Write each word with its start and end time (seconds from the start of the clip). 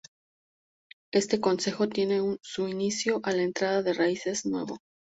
Este 1.11 1.39
concejo 1.39 1.87
tiene 1.87 2.19
su 2.41 2.67
inicio 2.67 3.19
a 3.21 3.33
la 3.33 3.43
entrada 3.43 3.83
de 3.83 3.93
Raíces 3.93 4.47
Nuevo. 4.47 4.79